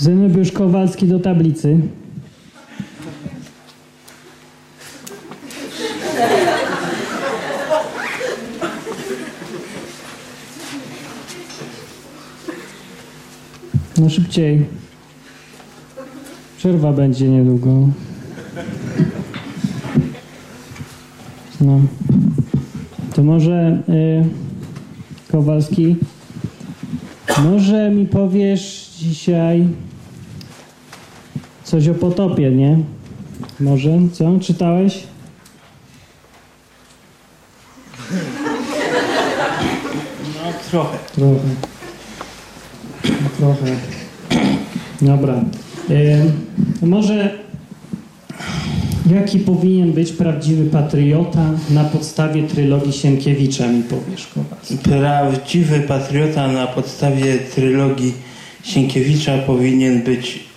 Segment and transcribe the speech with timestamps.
[0.00, 1.78] Zenobiusz Kowalski do tablicy.
[13.98, 14.66] No szybciej.
[16.58, 17.88] Przerwa będzie niedługo.
[21.60, 21.80] No.
[23.14, 24.24] To może y,
[25.32, 25.96] Kowalski,
[27.44, 29.68] może mi powiesz dzisiaj
[31.70, 32.78] coś o potopie, nie?
[33.60, 33.98] Może?
[34.12, 34.38] Co?
[34.40, 35.02] Czytałeś?
[40.34, 40.98] No trochę.
[41.14, 41.38] Trochę.
[43.38, 43.76] Trochę.
[45.02, 45.44] Dobra.
[45.90, 46.24] E,
[46.82, 47.38] może
[49.14, 54.78] jaki powinien być prawdziwy patriota na podstawie trylogii Sienkiewicza, mi powiesz, Kowalski?
[54.78, 58.14] Prawdziwy patriota na podstawie trylogii
[58.62, 60.49] Sienkiewicza powinien być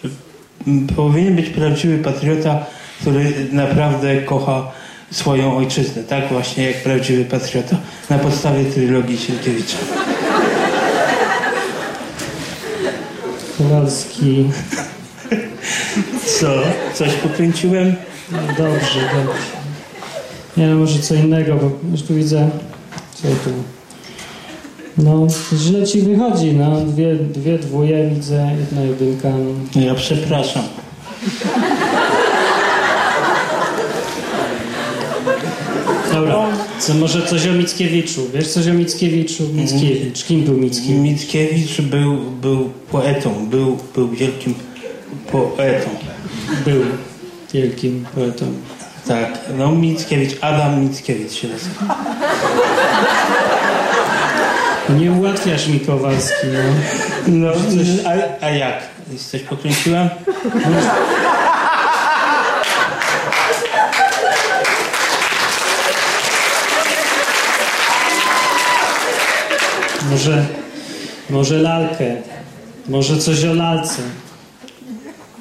[0.96, 2.66] powinien być prawdziwy patriota,
[3.02, 4.72] który naprawdę kocha
[5.12, 7.78] swoją ojczyznę, tak właśnie jak prawdziwy patriota
[8.10, 9.78] na podstawie trylogii Sienkiewicza.
[13.58, 14.50] Kowalski.
[16.40, 16.48] Co?
[16.94, 17.96] Coś pokręciłem?
[18.58, 19.54] Dobrze, dobrze.
[20.58, 22.50] Nie no, może co innego, bo już tu widzę,
[23.14, 23.83] co tu.
[24.98, 26.82] No, źle ci wychodzi, no.
[26.82, 29.30] Dwie, dwie dwóje widzę, jedna jedynka.
[29.76, 29.82] No.
[29.82, 30.64] Ja przepraszam.
[36.14, 36.48] Dobra,
[36.80, 38.22] co, może coś o Mickiewiczu.
[38.34, 39.44] Wiesz coś o Mickiewiczu?
[39.54, 40.24] Mickiewicz.
[40.26, 41.02] Kim był Mickiewicz?
[41.02, 44.54] Mickiewicz był, był poetą, był, był wielkim
[45.32, 45.90] poetą.
[46.66, 46.82] Był
[47.54, 48.46] wielkim poetą.
[49.08, 51.96] Tak, no Mickiewicz, Adam Mickiewicz się nazywa.
[54.90, 56.60] Nie ułatwiasz mi Kowalski, no.
[57.28, 58.84] No, coś, a, a jak?
[59.32, 60.10] Coś pokręciłem?
[70.12, 70.46] Może,
[71.30, 72.16] może lalkę.
[72.90, 74.02] Może coś o lalce.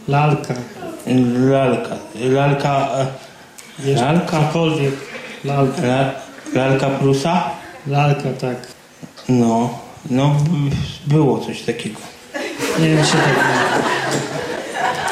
[0.09, 0.55] Lalka.
[1.37, 1.97] Lalka.
[2.15, 2.89] Lalka.
[3.87, 4.41] e, Lalka?
[4.41, 4.95] Cokolwiek.
[5.45, 5.83] Lalka.
[5.83, 6.13] La,
[6.55, 7.51] lalka Prusa?
[7.87, 8.82] Lalka, tak.
[9.29, 9.79] No,
[10.11, 10.37] no
[11.07, 12.01] było coś takiego.
[12.81, 13.63] Nie wiem, się tak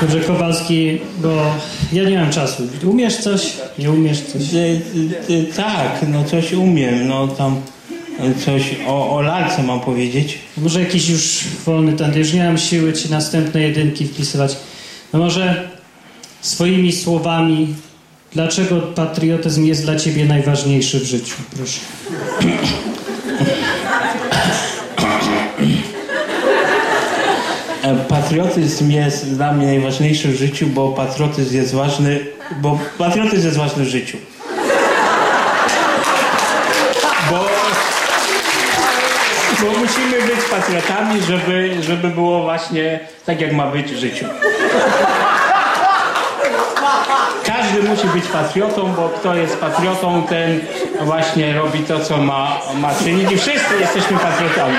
[0.01, 1.55] Dobrze, Kowalski, bo
[1.93, 2.63] ja nie mam czasu.
[2.85, 3.53] Umiesz coś?
[3.79, 4.43] Nie umiesz coś?
[4.55, 4.59] E,
[5.35, 7.61] e, tak, no coś umiem, no tam
[8.45, 10.39] coś o, o lalce mam powiedzieć.
[10.57, 14.57] Może jakiś już wolny ten, już nie mam siły ci następne jedynki wpisywać.
[15.13, 15.71] No może
[16.41, 17.75] swoimi słowami,
[18.33, 21.37] dlaczego patriotyzm jest dla ciebie najważniejszy w życiu?
[21.57, 21.81] Proszę.
[27.97, 32.21] Patriotyzm jest dla mnie najważniejszy w życiu, bo patriotyzm jest ważny,
[32.57, 34.19] bo patriotyzm jest ważny w życiu.
[37.31, 37.49] Bo,
[39.61, 44.25] bo musimy być patriotami, żeby, żeby było właśnie tak, jak ma być w życiu.
[47.45, 50.61] Każdy musi być patriotą, bo kto jest patriotą, ten
[51.01, 54.77] właśnie robi to, co ma, ma czynić i wszyscy jesteśmy patriotami.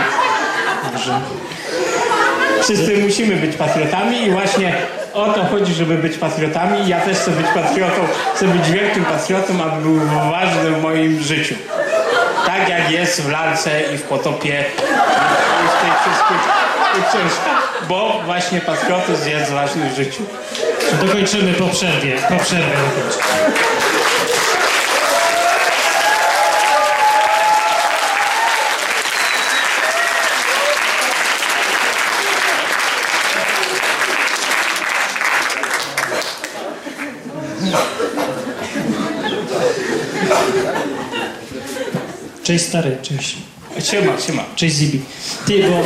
[2.62, 4.74] Wszyscy musimy być patriotami i właśnie
[5.14, 6.88] o to chodzi, żeby być patriotami.
[6.88, 10.00] Ja też chcę być patriotą, chcę być wielkim patriotą, aby był
[10.32, 11.56] ważny w moim życiu.
[12.46, 14.66] Tak jak jest w lalce i w potopie
[15.64, 16.62] i w tych wszystkich.
[17.90, 20.24] Bo właśnie patriotyzm jest ważny w życiu.
[21.06, 22.18] Dokończymy po przerwie.
[22.30, 22.76] Po przerwie.
[42.52, 43.36] Cześć stary, cześć.
[43.92, 44.44] Siema, siema.
[44.56, 45.02] Cześć Zibi.
[45.48, 45.84] Ty, bo...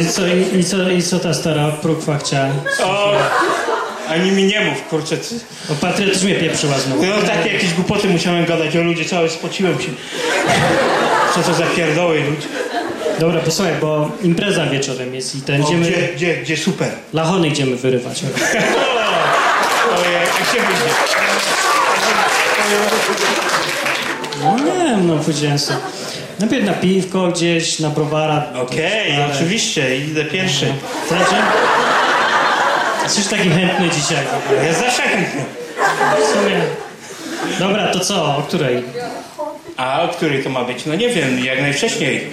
[0.00, 0.26] I co,
[0.58, 2.48] i, co, I co ta stara prókwa chciała?
[2.84, 3.12] O,
[4.08, 5.16] ani mi nie mów, kurczę.
[5.16, 5.34] ty-
[5.72, 7.06] O patriotyzmie pieprzyła znowu.
[7.06, 9.88] No takie jakieś głupoty musiałem gadać o ludzie, cały spociłem się.
[11.34, 12.48] Co to za pierdoły ludzie.
[13.20, 15.86] Dobra, posłuchaj, bo impreza wieczorem jest i ten O, idziemy...
[15.90, 16.88] gdzie, gdzie, gdzie super.
[17.12, 18.22] Lachony idziemy wyrywać.
[19.96, 21.15] Ojej, jak się będzie.
[25.22, 25.78] Sobie.
[26.40, 28.44] Najpierw na piwko gdzieś, na browara.
[28.62, 30.66] Okej, Ale- oczywiście, idę pierwszy.
[31.08, 31.34] Znaczy?
[33.02, 34.24] Jesteś taki chętny dzisiaj.
[34.66, 35.44] Ja zawsze chętny.
[36.22, 36.60] W sumie.
[37.58, 38.36] Dobra, to co?
[38.36, 38.82] O której?
[39.76, 40.86] A o której to ma być?
[40.86, 42.26] No nie wiem, jak najwcześniej.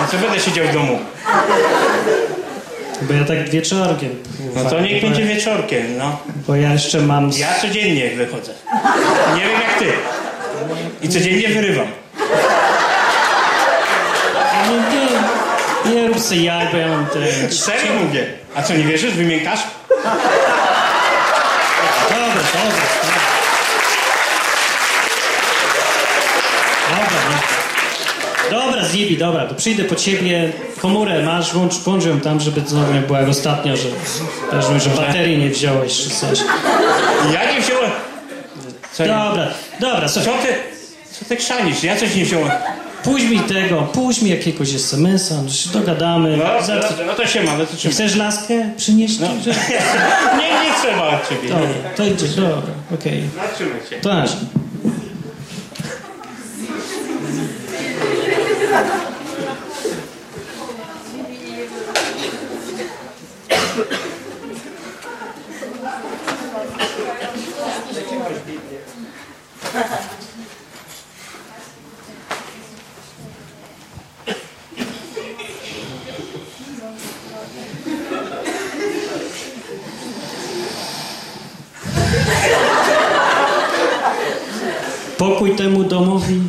[0.00, 0.98] No co będę siedział w domu?
[3.02, 4.10] Bo ja tak wieczorkiem.
[4.54, 6.18] No to niech będzie wieczorkiem, no.
[6.48, 7.30] Bo ja jeszcze mam...
[7.36, 8.52] Ja codziennie wychodzę.
[9.36, 9.86] Nie wiem jak ty.
[11.02, 11.86] I codziennie wyrywam.
[14.68, 17.52] Nie, nie, nie rób se jaj, bo ja mam te...
[17.52, 18.26] Serio mówię.
[18.54, 19.14] A co, nie wierzysz?
[19.14, 19.60] Wymiękasz?
[22.08, 22.82] Dobra, dobra.
[26.90, 27.42] Dobra, dobra.
[28.50, 32.92] Dobra, Zibi, dobra, to przyjdę po ciebie, komórę masz, włącz, włącz ją tam, żeby znowu
[32.92, 33.88] nie było jak ostatnio, że,
[34.62, 36.38] że, że baterii nie wziąłeś czy coś.
[37.32, 37.81] Ja nie wziąłem.
[38.92, 39.48] Co, Dobra,
[39.80, 40.54] dobra, co słuchaj, ty?
[41.18, 41.82] Co ty krzanisz?
[41.84, 42.50] Ja coś nie wziąłem.
[43.04, 46.36] puść mi tego, puść mi jakiegoś SMS-a, że się dogadamy.
[46.36, 47.94] No, Za- no, no to się ma, no to trzymaj.
[47.94, 49.18] Chcesz laskę przynieść?
[49.18, 49.28] No.
[50.38, 51.48] Nie, nie trzeba od ciebie.
[51.48, 53.22] Dobra, to idziesz, dobra, okej.
[53.36, 53.96] No, trzymaj się.
[53.96, 54.30] To aż.
[85.18, 86.42] Pokój temu domowi.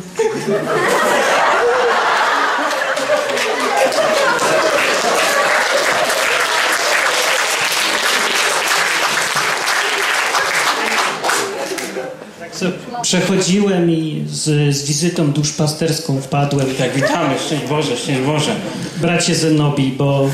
[12.52, 12.66] Co,
[13.04, 16.66] Przechodziłem i z, z wizytą duszpasterską wpadłem.
[16.78, 17.34] Tak, witamy.
[17.46, 18.54] Szczęść Boże, szczęść Boże.
[18.96, 20.30] Bracie Zenobi, bo...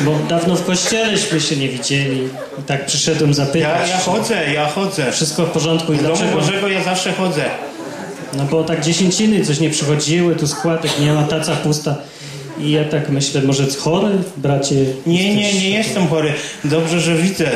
[0.00, 2.20] Bo dawno w kościeleśmy się nie widzieli.
[2.60, 3.90] I tak przyszedłem Ja, zapytać.
[3.90, 5.12] ja chodzę, ja chodzę.
[5.12, 6.36] Wszystko w porządku i Do dlaczego?
[6.40, 7.44] Bożego ja zawsze chodzę.
[8.36, 11.96] No bo tak dziesięciny coś nie przychodziły, tu składek nie ma, taca pusta.
[12.58, 14.74] I ja tak myślę, może chory, bracie?
[15.06, 16.32] Nie, nie, nie jestem chory.
[16.64, 17.50] Dobrze, że widzę.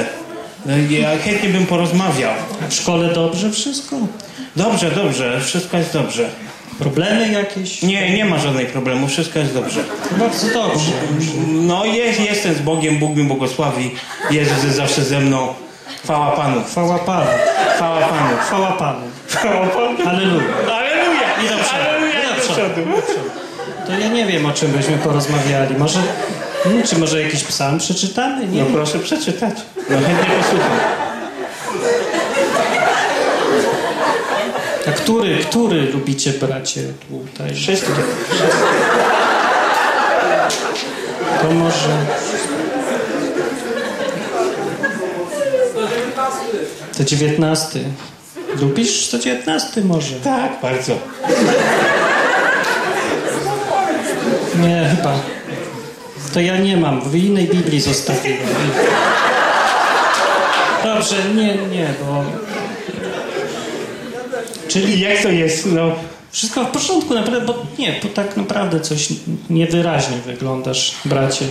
[0.67, 2.33] No, Ja chętnie bym porozmawiał.
[2.69, 3.97] W szkole dobrze wszystko?
[4.57, 6.29] Dobrze, dobrze, wszystko jest dobrze.
[6.79, 7.83] Problemy jakieś?
[7.83, 9.81] Nie, nie ma żadnych problemów, wszystko jest dobrze.
[10.11, 10.91] Bardzo dobrze.
[11.53, 13.91] No jest, jestem z Bogiem, Bóg mi błogosławi.
[14.31, 15.49] Jezus jest zawsze ze mną.
[16.05, 16.65] Chwała Panu.
[16.65, 17.27] Chwała Panu.
[17.77, 18.37] Chwała Panu.
[18.47, 19.01] Chwała Panu.
[19.29, 20.05] Chwała Panu.
[20.05, 20.45] Halleluja.
[20.73, 21.37] Aleluja!
[21.45, 21.83] I do przodu.
[21.89, 22.21] Aleluja!
[22.23, 22.81] I do przodu.
[23.87, 25.75] To ja nie wiem, o czym byśmy porozmawiali.
[25.79, 25.99] Może,
[26.85, 28.47] czy może jakiś psalm przeczytamy?
[28.49, 29.55] Nie No proszę przeczytać.
[29.91, 30.79] No chętnie posłucham.
[34.89, 37.55] A który, który lubicie, bracie, tutaj?
[37.55, 37.93] Wszystkie.
[41.43, 41.89] To może...
[46.97, 47.81] To dziewiętnasty.
[48.61, 50.17] Lubisz to dziewiętnasty może?
[50.17, 50.99] Tak, bardzo.
[54.61, 55.36] Nie, chyba.
[56.37, 57.01] To ja nie mam.
[57.01, 58.49] W innej Biblii zostawiłem.
[60.85, 62.25] Dobrze, nie, nie, bo...
[64.69, 65.67] Czyli jak to jest?
[65.67, 65.91] No,
[66.31, 69.09] wszystko w porządku, naprawdę, bo nie, bo tak naprawdę coś
[69.51, 71.45] niewyraźnie wyglądasz, bracie.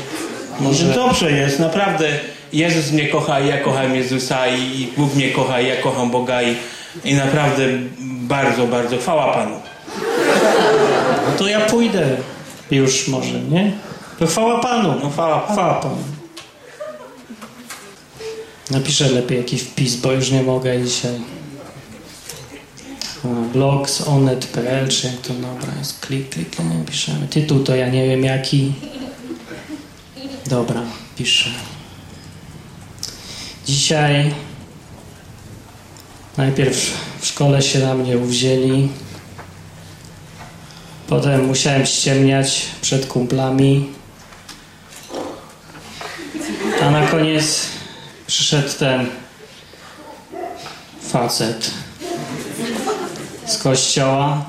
[0.59, 0.85] Może...
[0.85, 2.09] dobrze jest, naprawdę.
[2.53, 6.41] Jezus mnie kocha i ja kocham Jezusa i Bóg mnie kocha i ja kocham Boga
[6.43, 6.55] i,
[7.03, 7.63] i naprawdę
[8.01, 9.55] bardzo, bardzo chwała Panu.
[11.27, 12.07] No to ja pójdę
[12.71, 13.71] już może, nie?
[14.19, 14.99] To chwała Panu.
[15.03, 15.47] No chwała.
[15.51, 15.97] Chwała Panu.
[18.71, 21.19] Napiszę lepiej jakiś wpis, bo już nie mogę dzisiaj.
[23.23, 27.27] A, Blogs, onet.pl, czy jak to dobra jest, klik, klik, nie piszemy.
[27.27, 28.73] Tytuł to ja nie wiem jaki.
[30.45, 30.81] Dobra,
[31.17, 31.49] piszę.
[33.65, 34.33] Dzisiaj
[36.37, 36.77] najpierw
[37.19, 38.89] w szkole się na mnie uwzięli.
[41.07, 43.94] Potem musiałem ściemniać przed kumplami.
[46.85, 47.65] A na koniec
[48.27, 49.05] przyszedł ten
[51.01, 51.71] facet
[53.45, 54.45] z kościoła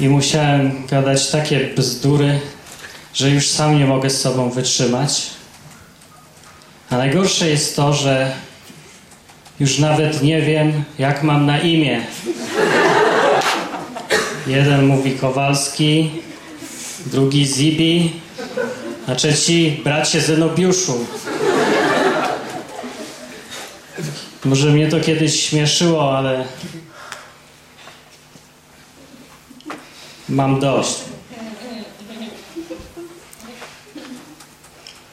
[0.00, 2.40] i musiałem gadać takie bzdury,
[3.14, 5.30] że już sam nie mogę z sobą wytrzymać.
[6.90, 8.32] A najgorsze jest to, że
[9.60, 12.06] już nawet nie wiem, jak mam na imię.
[14.46, 16.10] Jeden mówi Kowalski,
[17.06, 18.12] drugi Zibi,
[19.06, 21.06] a trzeci bracie Zenobiuszu.
[24.44, 26.44] Może mnie to kiedyś śmieszyło, ale
[30.28, 30.94] mam dość.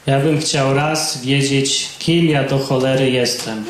[0.06, 3.64] Ja bym chciał raz wiedzieć, kim ja do cholery jestem.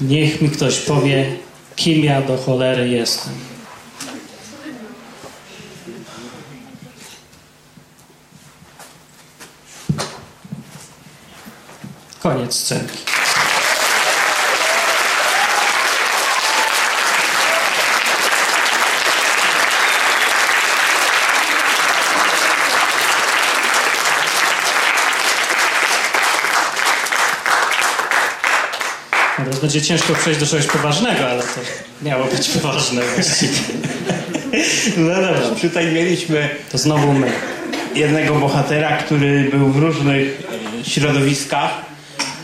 [0.00, 1.36] niech mi ktoś powie,
[1.76, 3.32] kim ja do cholery jestem.
[12.30, 12.98] Koniec scenki.
[29.36, 31.60] Teraz będzie ciężko przejść do czegoś poważnego, ale to
[32.02, 33.52] miało być poważne właściwie.
[34.96, 37.32] No dobrze, tutaj mieliśmy To znowu my.
[37.94, 40.42] jednego bohatera, który był w różnych
[40.82, 41.89] środowiskach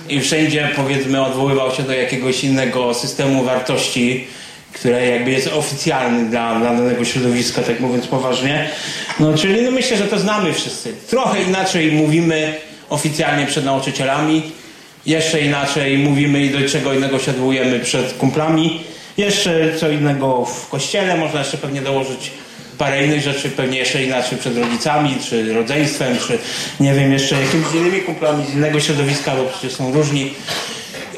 [0.09, 4.27] i wszędzie powiedzmy odwoływał się do jakiegoś innego systemu wartości,
[4.73, 8.69] które jakby jest oficjalny dla, dla danego środowiska, tak mówiąc poważnie.
[9.21, 10.95] No czyli no myślę, że to znamy wszyscy.
[11.11, 12.55] Trochę inaczej mówimy
[12.89, 14.43] oficjalnie przed nauczycielami,
[15.07, 18.81] jeszcze inaczej mówimy i do czego innego się odwołujemy przed kumplami.
[19.17, 22.31] Jeszcze co innego w kościele, można jeszcze pewnie dołożyć
[22.79, 26.39] parę innych rzeczy, pewnie jeszcze inaczej przed rodzicami, czy rodzeństwem, czy
[26.81, 30.35] nie wiem, jeszcze jakimiś innymi kumplami z innego środowiska, bo przecież są różni.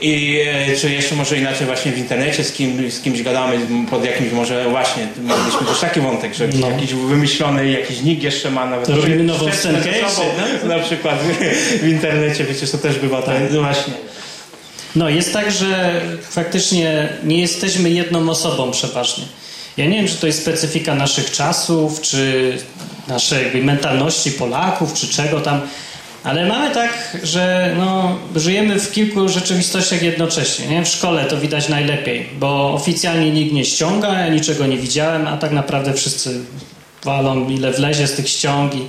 [0.00, 3.58] I e, czy jeszcze może inaczej właśnie w internecie z, kim, z kimś gadamy,
[3.90, 6.70] pod jakimś może właśnie, mieliśmy też taki wątek, że No.
[6.70, 10.28] jakiś wymyślony, jakiś nick jeszcze ma nawet robimy nową scenkę sobą,
[10.64, 11.18] Na przykład
[11.82, 13.36] w internecie, przecież to też bywa tak.
[13.50, 13.92] No właśnie.
[14.96, 16.00] No, jest tak, że
[16.30, 19.24] faktycznie nie jesteśmy jedną osobą przeważnie.
[19.78, 22.52] Ja nie wiem, czy to jest specyfika naszych czasów, czy
[23.08, 25.60] naszej jakby mentalności Polaków, czy czego tam,
[26.24, 30.66] ale mamy tak, że no, żyjemy w kilku rzeczywistościach jednocześnie.
[30.66, 30.84] Nie?
[30.84, 35.36] W szkole to widać najlepiej, bo oficjalnie nikt nie ściąga, ja niczego nie widziałem, a
[35.36, 36.40] tak naprawdę wszyscy
[37.04, 38.86] walą ile wlezie z tych ściągi.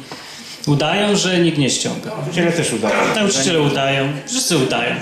[0.67, 2.11] Udają, że nikt nie ściąga.
[2.17, 3.15] Nauczyciele też udają.
[3.15, 4.95] Nauczyciele udają, wszyscy udają.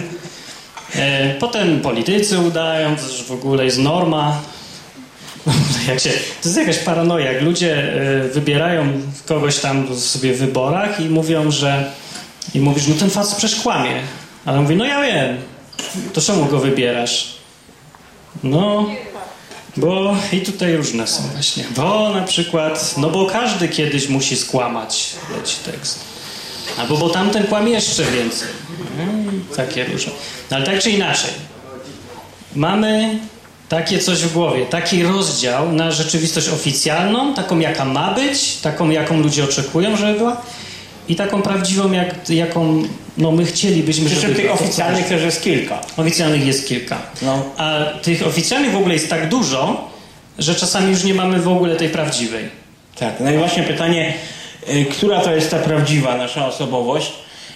[0.95, 4.41] E, potem politycy udają, to w ogóle jest norma.
[5.89, 7.31] Jak się, to jest jakaś paranoja.
[7.31, 7.93] Jak ludzie
[8.25, 11.91] e, wybierają kogoś tam sobie w wyborach i mówią, że
[12.53, 14.01] i mówisz, no ten facet przecież kłamie.
[14.45, 15.37] Ale on mówi, no ja wiem.
[16.13, 17.37] To czemu go wybierasz?
[18.43, 18.89] No,
[19.77, 21.63] bo i tutaj różne są właśnie.
[21.75, 25.99] Bo na przykład, no bo każdy kiedyś musi skłamać, leci tekst.
[26.77, 28.47] Albo bo tamten kłamie jeszcze więcej.
[28.99, 30.11] Mm, takie różne.
[30.51, 31.31] No, ale tak czy inaczej,
[32.55, 33.19] mamy
[33.69, 39.19] takie coś w głowie, taki rozdział na rzeczywistość oficjalną, taką jaka ma być, taką jaką
[39.19, 40.41] ludzie oczekują, żeby była
[41.09, 42.83] i taką prawdziwą, jak, jaką
[43.17, 45.81] no, my chcielibyśmy, Przy czym tych oficjalnych też jest kilka.
[45.97, 46.97] Oficjalnych jest kilka.
[47.21, 47.43] No.
[47.57, 49.89] A tych oficjalnych w ogóle jest tak dużo,
[50.39, 52.49] że czasami już nie mamy w ogóle tej prawdziwej.
[52.99, 54.13] Tak, no i właśnie pytanie,
[54.69, 57.13] y, która to jest ta prawdziwa nasza osobowość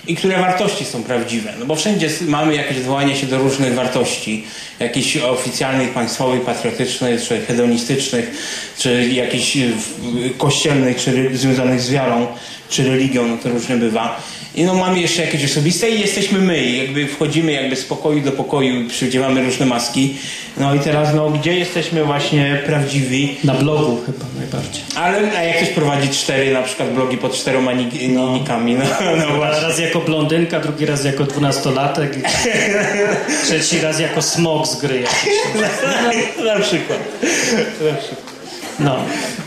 [0.07, 1.53] i które wartości są prawdziwe?
[1.59, 4.43] No bo wszędzie mamy jakieś odwołanie się do różnych wartości,
[4.79, 8.31] jakichś oficjalnych, państwowych, patriotycznych, czy hedonistycznych,
[8.77, 12.27] czy jakichś w- kościelnych, czy związanych z wiarą,
[12.71, 14.21] czy religią, no to różnie bywa.
[14.55, 18.21] I no mamy jeszcze jakieś osobiste i jesteśmy my, i jakby wchodzimy jakby z pokoju
[18.21, 20.15] do pokoju, przydziewamy różne maski.
[20.57, 23.35] No i teraz no gdzie jesteśmy właśnie prawdziwi?
[23.43, 24.81] Na blogu chyba najbardziej.
[24.95, 28.33] Ale a jak ktoś prowadzi cztery na przykład blogi pod czteroma ni- No.
[28.33, 28.85] nikami, no,
[29.27, 29.61] no właśnie.
[29.67, 32.15] Raz jako blondynka, drugi raz jako dwunastolatek,
[33.43, 34.95] trzeci raz jako smok z gry.
[35.01, 35.33] jakiś.
[36.55, 36.99] na przykład.
[37.91, 38.30] Na przykład.
[38.81, 38.95] No,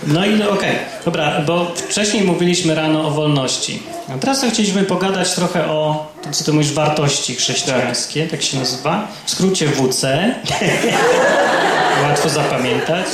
[0.07, 3.83] no i okej, dobra, bo wcześniej mówiliśmy rano o wolności.
[4.15, 9.09] A teraz chcieliśmy pogadać trochę o, co ty mówisz, wartości chrześcijańskie, tak się nazywa.
[9.27, 10.35] W skrócie WC.
[12.03, 13.07] Łatwo zapamiętać.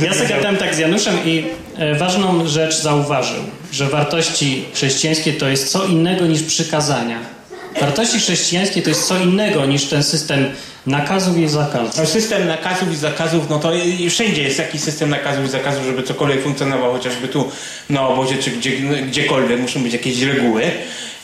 [0.00, 1.44] No Ja sobie gadałem tak z Januszem i
[1.76, 7.35] e, ważną rzecz zauważył, że wartości chrześcijańskie to jest co innego niż przykazania.
[7.80, 10.46] Wartości chrześcijańskie to jest co innego niż ten system
[10.86, 11.96] nakazów i zakazów.
[11.96, 13.72] No, system nakazów i zakazów, no to
[14.10, 17.50] wszędzie jest jakiś system nakazów i zakazów, żeby cokolwiek funkcjonowało, chociażby tu
[17.90, 18.70] na obozie czy gdzie,
[19.02, 20.62] gdziekolwiek muszą być jakieś reguły.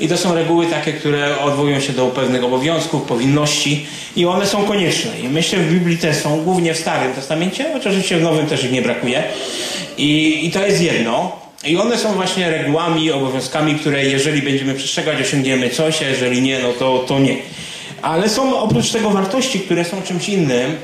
[0.00, 4.64] I to są reguły takie, które odwołują się do pewnych obowiązków, powinności i one są
[4.64, 5.20] konieczne.
[5.20, 8.64] I myślę, w Biblii te są, głównie w Starym Testamencie, chociaż oczywiście w Nowym też
[8.64, 9.22] ich nie brakuje.
[9.98, 11.41] I, i to jest jedno.
[11.64, 16.58] I one są właśnie regułami, obowiązkami, które jeżeli będziemy przestrzegać, osiągniemy coś, a jeżeli nie,
[16.58, 17.36] no to, to nie.
[18.02, 20.76] Ale są oprócz tego wartości, które są czymś innym.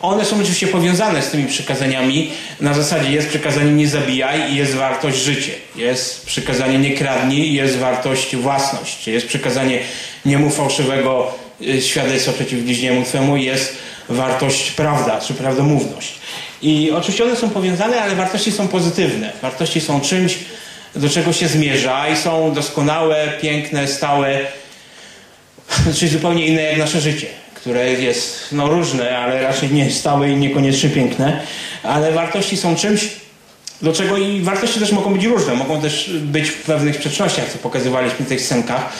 [0.00, 2.30] One są oczywiście powiązane z tymi przykazaniami.
[2.60, 5.52] Na zasadzie jest przykazanie nie zabijaj i jest wartość życie.
[5.76, 9.08] Jest przykazanie nie kradnij i jest wartość własność.
[9.08, 9.78] Jest przykazanie
[10.24, 13.76] nie mów fałszywego y, świadectwa przeciw bliźniemu twemu i jest
[14.08, 16.14] wartość prawda czy prawdomówność.
[16.62, 19.32] I oczywiście one są powiązane, ale wartości są pozytywne.
[19.42, 20.38] Wartości są czymś,
[20.96, 24.38] do czego się zmierza i są doskonałe, piękne, stałe,
[25.96, 30.36] czyli zupełnie inne jak nasze życie, które jest no, różne, ale raczej nie stałe i
[30.36, 31.40] niekoniecznie piękne,
[31.82, 33.08] ale wartości są czymś,
[33.82, 37.58] do czego i wartości też mogą być różne, mogą też być w pewnych sprzecznościach, co
[37.58, 38.92] pokazywaliśmy w tych scenkach.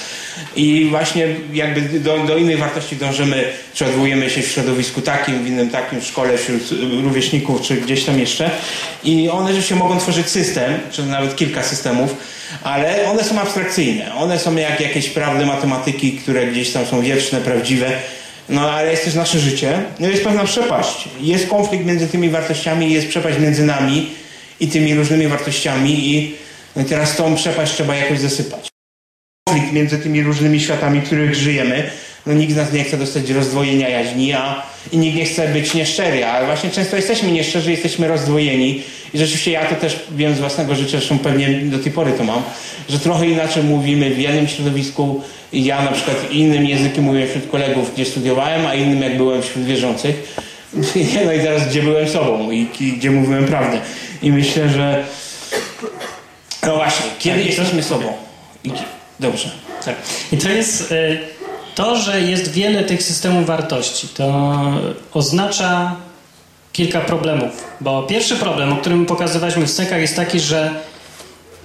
[0.57, 5.47] I właśnie jakby do, do innych wartości dążymy, czy odwołujemy się w środowisku takim, w
[5.47, 6.63] innym takim, w szkole, wśród
[7.03, 8.51] rówieśników, czy gdzieś tam jeszcze.
[9.05, 12.17] I one rzeczywiście mogą tworzyć system, czy nawet kilka systemów,
[12.63, 14.15] ale one są abstrakcyjne.
[14.15, 17.91] One są jak jakieś prawdy matematyki, które gdzieś tam są wieczne, prawdziwe.
[18.49, 19.83] No ale jest też nasze życie.
[20.01, 21.09] No jest pewna przepaść.
[21.21, 24.11] Jest konflikt między tymi wartościami, jest przepaść między nami
[24.61, 26.35] i tymi różnymi wartościami i
[26.77, 28.78] no i teraz tą przepaść trzeba jakoś zasypać.
[29.49, 31.91] Konflikt między tymi różnymi światami, w których żyjemy.
[32.27, 34.63] No nikt z nas nie chce dostać rozdwojenia jaźni, a
[34.93, 38.83] i nikt nie chce być nieszczery, ale właśnie często jesteśmy nieszczerzy, jesteśmy rozdwojeni
[39.15, 42.25] i rzeczywiście ja to też wiem z własnego życia, zresztą pewnie do tej pory to
[42.25, 42.43] mam,
[42.89, 47.95] że trochę inaczej mówimy w jednym środowisku, ja na przykład innym językiem mówię wśród kolegów,
[47.95, 50.39] gdzie studiowałem, a innym jak byłem wśród wierzących.
[51.27, 53.81] No i teraz gdzie byłem sobą i, i gdzie mówiłem prawdę.
[54.23, 55.05] I myślę, że
[56.67, 58.13] no właśnie, kiedy Tak, jesteśmy sobą?
[58.65, 58.71] I,
[59.21, 59.51] dobrze.
[59.85, 59.95] Tak.
[60.33, 61.19] I to jest y,
[61.75, 64.09] to, że jest wiele tych systemów wartości.
[64.09, 64.55] To
[65.13, 65.97] oznacza
[66.73, 67.65] kilka problemów.
[67.81, 70.71] Bo pierwszy problem, o którym pokazywaliśmy w scenkach, jest taki, że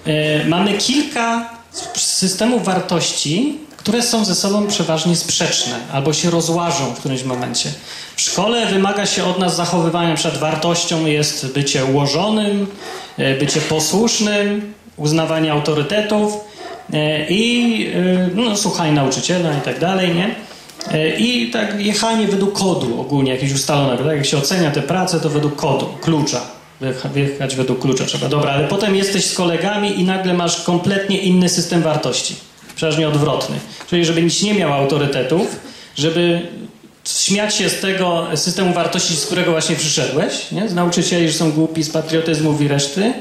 [0.08, 1.50] y, mamy kilka
[1.96, 7.70] systemów wartości, które są ze sobą przeważnie sprzeczne albo się rozłażą w którymś momencie.
[8.16, 12.68] W szkole wymaga się od nas zachowywania, przykład wartością jest bycie ułożonym,
[13.20, 16.53] y, bycie posłusznym, uznawanie autorytetów
[17.30, 20.36] i y, no, słuchanie nauczyciela i tak dalej, nie?
[21.18, 24.04] I tak jechanie według kodu ogólnie, jakiegoś ustalonego.
[24.04, 24.18] Tak?
[24.18, 26.42] Jak się ocenia te prace, to według kodu, klucza.
[27.14, 28.30] Wjechać według klucza trzeba.
[28.30, 32.36] Dobra, ale potem jesteś z kolegami i nagle masz kompletnie inny system wartości.
[32.76, 33.56] Przeważnie odwrotny.
[33.90, 35.60] Czyli żeby nic nie miał autorytetów,
[35.96, 36.42] żeby
[37.06, 40.70] śmiać się z tego systemu wartości, z którego właśnie przyszedłeś, nie?
[40.70, 43.14] z nauczycieli, że są głupi, z patriotyzmów i reszty.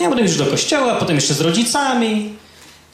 [0.00, 2.34] Nie, potem już do kościoła, potem jeszcze z rodzicami.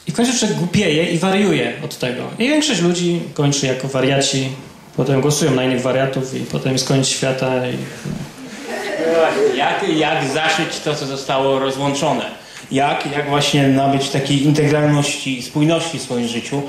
[0.09, 2.23] I w końcu człowiek głupieje i wariuje od tego.
[2.39, 4.49] I większość ludzi kończy jako wariaci,
[4.97, 7.53] potem głosują na innych wariatów i potem jest koniec świata.
[7.67, 7.77] I...
[9.57, 12.25] Jak, jak zaszyć to, co zostało rozłączone?
[12.73, 16.63] Jak, jak właśnie nabyć takiej integralności i spójności w swoim życiu?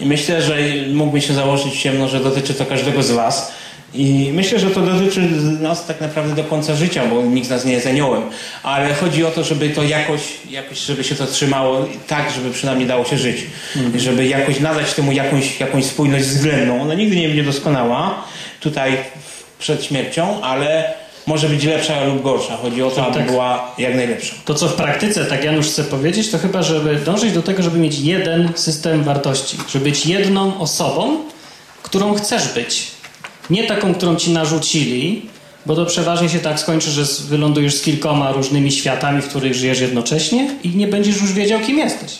[0.00, 0.56] I myślę, że
[0.92, 3.52] mógłby się założyć ciemno, że dotyczy to każdego z Was.
[3.94, 5.20] I myślę, że to dotyczy
[5.60, 8.22] nas tak naprawdę do końca życia, bo nikt z nas nie jest aniołem.
[8.62, 12.88] Ale chodzi o to, żeby to jakoś, jakoś żeby się to trzymało tak, żeby przynajmniej
[12.88, 13.36] dało się żyć.
[13.76, 14.00] Mhm.
[14.00, 16.82] Żeby jakoś nadać temu jakąś, jakąś spójność względną.
[16.82, 18.24] Ona nigdy nie będzie doskonała
[18.60, 18.96] tutaj
[19.58, 20.94] przed śmiercią, ale
[21.26, 22.56] może być lepsza lub gorsza.
[22.56, 23.26] Chodzi o to, aby tak.
[23.26, 24.34] była jak najlepsza.
[24.44, 27.78] To, co w praktyce, tak Janusz chce powiedzieć, to chyba, żeby dążyć do tego, żeby
[27.78, 29.56] mieć jeden system wartości.
[29.68, 31.16] Żeby być jedną osobą,
[31.82, 33.01] którą chcesz być.
[33.50, 35.26] Nie taką, którą ci narzucili,
[35.66, 39.80] bo to przeważnie się tak skończy, że wylądujesz z kilkoma różnymi światami, w których żyjesz
[39.80, 42.12] jednocześnie i nie będziesz już wiedział, kim jesteś.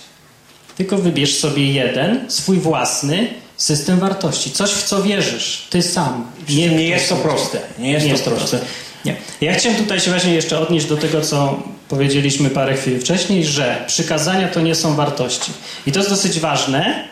[0.76, 4.50] Tylko wybierz sobie jeden, swój własny system wartości.
[4.50, 5.66] Coś, w co wierzysz.
[5.70, 6.26] Ty sam.
[6.48, 7.60] Nie, nie jest to proste.
[7.78, 8.56] Nie jest, Nie to, jest proste.
[8.58, 8.66] proste.
[9.04, 9.16] Nie.
[9.40, 13.84] Ja chciałem tutaj się właśnie jeszcze odnieść do tego, co powiedzieliśmy parę chwil wcześniej, że
[13.86, 15.52] przykazania to nie są wartości.
[15.86, 17.08] I to jest dosyć ważne,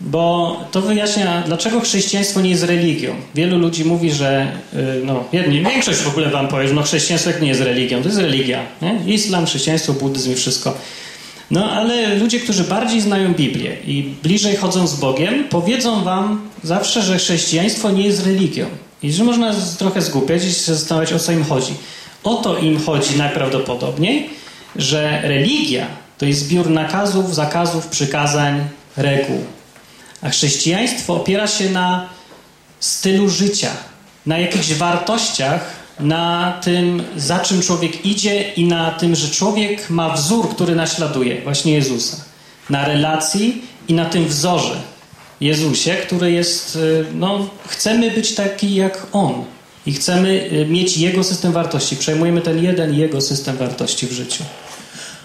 [0.00, 3.14] bo to wyjaśnia, dlaczego chrześcijaństwo nie jest religią.
[3.34, 7.30] Wielu ludzi mówi, że y, no, jedni, większość w ogóle wam powie, że no, chrześcijaństwo
[7.40, 8.62] nie jest religią, to jest religia.
[8.82, 9.14] Nie?
[9.14, 10.74] Islam, chrześcijaństwo, buddyzm i wszystko.
[11.50, 17.02] No ale ludzie, którzy bardziej znają Biblię i bliżej chodzą z Bogiem, powiedzą wam zawsze,
[17.02, 18.66] że chrześcijaństwo nie jest religią.
[19.02, 21.74] I że można trochę zgłupiać i się zastanawiać, o co im chodzi.
[22.24, 24.30] O to im chodzi najprawdopodobniej,
[24.76, 25.86] że religia
[26.18, 29.44] to jest zbiór nakazów, zakazów, przykazań, reguł.
[30.24, 32.08] A chrześcijaństwo opiera się na
[32.80, 33.70] stylu życia,
[34.26, 40.14] na jakichś wartościach, na tym, za czym człowiek idzie i na tym, że człowiek ma
[40.16, 42.16] wzór, który naśladuje, właśnie Jezusa.
[42.70, 44.76] Na relacji i na tym wzorze
[45.40, 49.44] Jezusie, który jest, y, no, chcemy być taki jak On.
[49.86, 51.96] I chcemy y, mieć Jego system wartości.
[51.96, 54.44] Przejmujemy ten jeden Jego system wartości w życiu.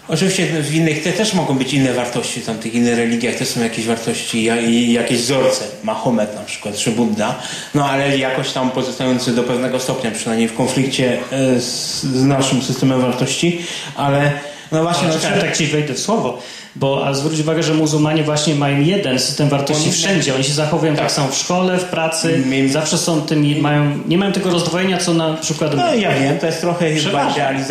[0.10, 3.48] Oczywiście w innych te też mogą być inne wartości, tam w tych innych religiach też
[3.48, 7.36] są jakieś wartości i jakieś wzorce, Mahomet na przykład, czy Buddha,
[7.76, 12.62] no ale jakoś tam pozostający do pewnego stopnia, przynajmniej w konflikcie e, z, z naszym
[12.62, 13.62] systemem wartości,
[13.96, 14.32] ale
[14.72, 15.08] no właśnie...
[15.08, 16.42] No, czekaj, tak ci wejdę w słowo,
[16.76, 20.36] bo a zwróć uwagę, że muzułmanie właśnie mają jeden system wartości Oni- wszędzie.
[20.36, 21.12] Oni się zachowują tak, Tak.
[21.12, 25.14] samo w szkole, w pracy, Mi- zawsze są tymi, mają, nie mają tego rozdwojenia, co
[25.14, 27.66] na przykład No ja wiem, to jest trochę chyba Przeważnie.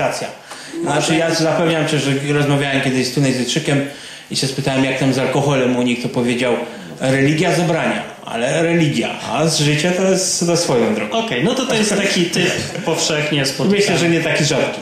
[0.81, 1.17] Idealizacja.
[1.17, 3.87] Znaczy ja zapewniam Cię, że rozmawiałem kiedyś z Tunezyjczykiem
[4.31, 6.55] i się spytałem jak tam z alkoholem u nich, to powiedział
[7.01, 11.19] religia zabrania, ale religia, a z życia to jest na swoją drogą.
[11.19, 12.53] Okej, no to to jest taki typ
[12.85, 13.81] powszechnie spotykany.
[13.81, 14.81] Myślę, że nie taki rzadki.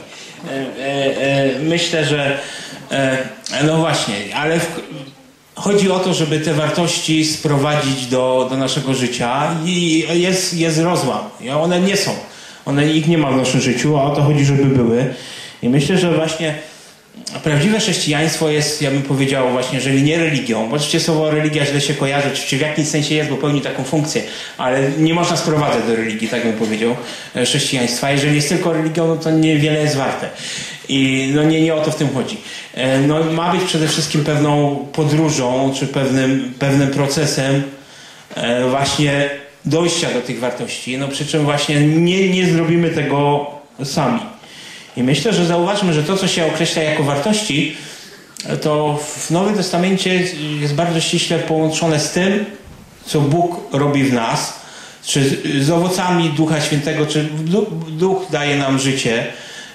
[0.49, 1.17] E, e,
[1.55, 2.39] e, myślę, że
[2.91, 3.19] e,
[3.65, 4.81] no właśnie, ale w,
[5.55, 11.21] chodzi o to, żeby te wartości sprowadzić do, do naszego życia i jest, jest rozłam.
[11.61, 12.11] One nie są.
[12.65, 15.15] One, ich nie ma w naszym życiu, a o to chodzi, żeby były.
[15.63, 16.55] I myślę, że właśnie
[17.43, 21.81] prawdziwe chrześcijaństwo jest, ja bym powiedział właśnie, jeżeli nie religią, bo oczywiście słowo religia źle
[21.81, 24.23] się kojarzy, oczywiście w jakimś sensie jest, bo pełni taką funkcję,
[24.59, 26.97] ale nie można sprowadzać do religii, tak bym powiedział,
[27.35, 28.11] e, chrześcijaństwa.
[28.11, 30.29] Jeżeli jest tylko religią, no to niewiele jest warte.
[30.89, 32.37] I no nie, nie o to w tym chodzi.
[32.75, 37.63] E, No, ma być przede wszystkim pewną podróżą, czy pewnym, pewnym procesem
[38.35, 39.31] e, właśnie
[39.65, 40.99] dojścia do tych wartości.
[40.99, 43.47] No przy czym właśnie nie, nie zrobimy tego
[43.85, 44.21] sami.
[44.97, 47.77] I myślę, że zauważmy, że to, co się określa jako wartości,
[48.63, 50.15] to w Nowym Testamencie
[50.61, 52.45] jest bardzo ściśle połączone z tym,
[53.07, 54.53] co Bóg robi w nas,
[55.05, 59.27] czy z owocami Ducha Świętego, czy Du- Duch daje nam życie,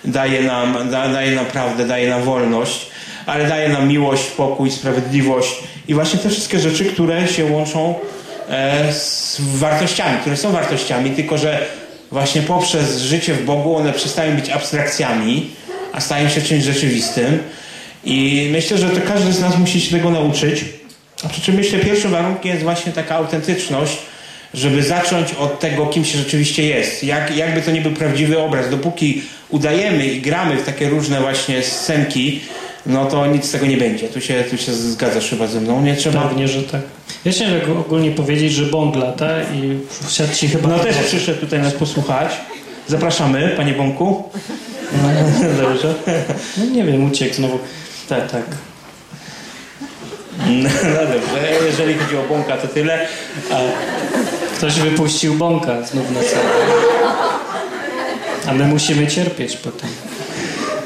[0.05, 2.85] daje nam, da, daje nam prawdę, daje nam wolność,
[3.25, 5.55] ale daje nam miłość, pokój, sprawiedliwość
[5.87, 7.95] i właśnie te wszystkie rzeczy, które się łączą
[8.49, 11.65] e, z wartościami, które są wartościami, tylko że
[12.11, 15.49] właśnie poprzez życie w Bogu one przestają być abstrakcjami,
[15.93, 17.39] a stają się czymś rzeczywistym.
[18.03, 20.65] I myślę, że to każdy z nas musi się tego nauczyć.
[21.23, 23.97] A przy czym myślę, pierwszym warunkiem jest właśnie taka autentyczność,
[24.53, 27.03] żeby zacząć od tego, kim się rzeczywiście jest.
[27.03, 28.69] Jak, jakby to nie był prawdziwy obraz.
[28.69, 32.39] Dopóki udajemy i gramy w takie różne właśnie scenki,
[32.85, 34.07] no to nic z tego nie będzie.
[34.07, 35.81] Tu się, tu się zgadzasz chyba ze mną.
[35.81, 36.21] Nie trzeba.
[36.21, 36.81] Pewnie, że tak.
[37.25, 40.69] Ja chciałem tak ogólnie powiedzieć, że bąk lata i wsiadł ci chyba...
[40.69, 42.31] No też przyszedł tutaj nas posłuchać.
[42.87, 44.29] Zapraszamy, panie Bąku.
[45.61, 45.93] Dobrze.
[46.57, 47.59] No nie wiem, uciekł znowu.
[48.09, 48.43] Tak, tak.
[50.47, 53.07] No dobrze, jeżeli chodzi o Bąka, to tyle.
[53.51, 53.59] A
[54.57, 56.49] Ktoś wypuścił bąka znów na salę.
[58.47, 59.89] A my musimy cierpieć potem.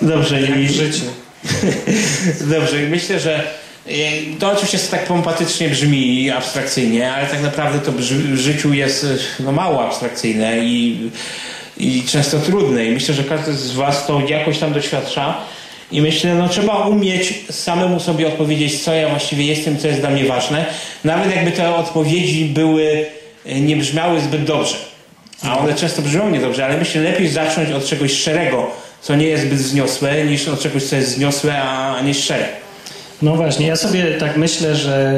[0.02, 1.06] Dobrze, i w życiu.
[2.56, 3.44] Dobrze, myślę, że
[3.88, 3.92] e,
[4.40, 9.44] to oczywiście tak pompatycznie brzmi i abstrakcyjnie, ale tak naprawdę to w życiu jest e,
[9.44, 11.10] no, mało abstrakcyjne i,
[11.78, 12.86] i często trudne.
[12.86, 15.38] I myślę, że każdy z Was to jakoś tam doświadcza.
[15.92, 20.10] I myślę, no trzeba umieć samemu sobie odpowiedzieć, co ja właściwie jestem, co jest dla
[20.10, 20.66] mnie ważne.
[21.04, 23.06] Nawet jakby te odpowiedzi były,
[23.46, 24.76] e, nie brzmiały zbyt dobrze.
[25.44, 28.72] A one często brzmią niedobrze, ale myślę, lepiej zacząć od czegoś szczerego,
[29.06, 32.48] co nie jest zbyt wzniosłe, niż od czegoś, co jest wzniosłe, a nie szczere.
[33.22, 35.14] No właśnie, ja sobie tak myślę, że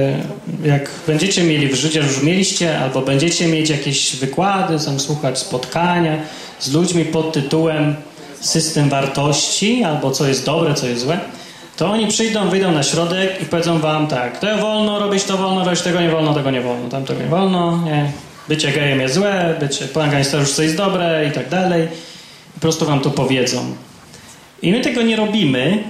[0.66, 6.18] jak będziecie mieli w życiu, już mieliście, albo będziecie mieć jakieś wykłady, tam słuchać spotkania
[6.60, 7.96] z ludźmi pod tytułem
[8.40, 11.20] system wartości, albo co jest dobre, co jest złe,
[11.78, 15.66] to oni przyjdą, wyjdą na środek i powiedzą wam tak, to wolno robić, to wolno
[15.66, 18.12] robić, tego nie wolno, tego nie wolno, tamtego nie wolno, nie.
[18.48, 21.88] Bycie gejem jest złe, bycie pan gangsteruszce jest dobre i tak dalej.
[22.58, 23.76] Po prostu wam to powiedzą.
[24.62, 25.84] I my tego nie robimy,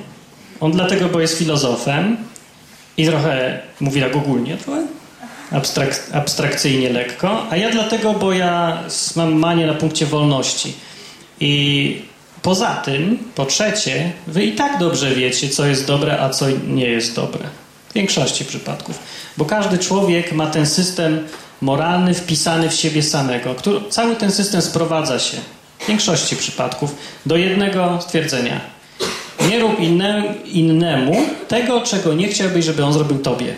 [0.60, 2.18] on dlatego, bo jest filozofem
[2.98, 4.88] i trochę mówi tak ogólnie, trochę
[5.52, 8.84] abstrak, abstrakcyjnie lekko, a ja dlatego, bo ja
[9.16, 10.74] mam manię na punkcie wolności.
[11.40, 12.02] I
[12.42, 16.86] poza tym, po trzecie, wy i tak dobrze wiecie, co jest dobre, a co nie
[16.86, 17.46] jest dobre.
[17.90, 19.00] W większości przypadków.
[19.38, 21.28] Bo każdy człowiek ma ten system
[21.62, 23.56] moralny wpisany w siebie samego.
[23.56, 25.38] Który, cały ten system sprowadza się
[25.88, 26.95] w większości przypadków
[27.26, 28.62] do jednego stwierdzenia.
[29.50, 31.15] Nie rób inne, innemu
[31.47, 33.54] tego, czego nie chciałbyś, żeby on zrobił tobie.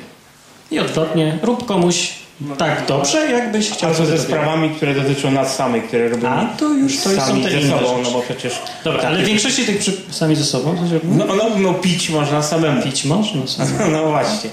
[0.72, 2.10] I odwrotnie, rób komuś
[2.58, 6.46] tak dobrze, jakbyś chciał A co ze sprawami, które dotyczą nas samych, które robimy A,
[6.58, 8.02] to już to są sami te ze sobą, rzeczy.
[8.04, 8.54] no bo przecież...
[8.84, 9.94] Dobra, ale w większości tych przy...
[10.12, 10.76] sami ze sobą.
[11.04, 12.82] No, no, no pić można samemu.
[12.84, 13.48] pić można.
[13.48, 13.70] Sami.
[13.92, 14.50] No właśnie.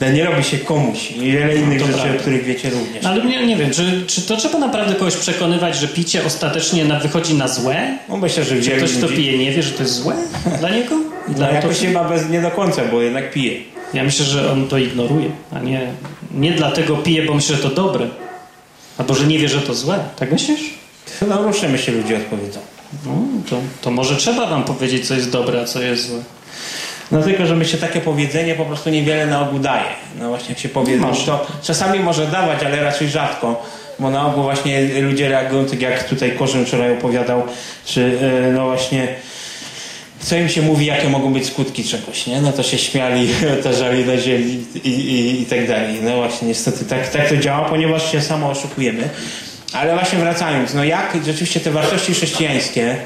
[0.00, 1.10] No, nie robi się komuś.
[1.10, 2.16] I wiele innych To rzeczy, prawda.
[2.16, 3.04] o których wiecie również.
[3.04, 7.00] Ale nie, nie wiem, czy, czy to trzeba naprawdę kogoś przekonywać, że picie ostatecznie na,
[7.00, 7.98] wychodzi na złe?
[8.08, 9.16] No myślę, że Czy wielu ktoś, kto ludzi...
[9.16, 10.14] pije, nie wie, że to jest złe
[10.58, 10.94] dla niego?
[11.28, 13.60] I No dla jakoś chyba bez, nie do końca, bo jednak pije.
[13.94, 15.92] Ja myślę, że on to ignoruje, a nie,
[16.34, 18.06] nie dlatego pije, bo myśli, że to dobre.
[18.98, 19.98] Albo że nie wie, że to złe.
[20.18, 20.60] Tak myślisz?
[21.28, 22.60] No różne myślę ludzie odpowiedzą.
[23.06, 23.12] No,
[23.50, 26.22] to, to może trzeba wam powiedzieć, co jest dobre, a co jest złe.
[27.12, 29.90] No tylko, że myślę, takie powiedzenie po prostu niewiele na ogół daje.
[30.18, 33.62] No właśnie jak się powie, no, to czasami może dawać, ale raczej rzadko.
[33.98, 37.42] Bo na ogół właśnie ludzie reagują tak jak tutaj Korzym wczoraj opowiadał,
[37.84, 38.18] czy
[38.48, 39.08] e, no właśnie
[40.20, 42.40] co im się mówi, jakie mogą być skutki czegoś, nie?
[42.40, 43.28] No to się śmiali,
[43.62, 45.98] tarzali na ziemi i, i, i tak dalej.
[46.02, 49.08] No właśnie, niestety tak, tak to działa, ponieważ się samo oszukujemy.
[49.72, 52.96] Ale właśnie wracając, no jak rzeczywiście te wartości chrześcijańskie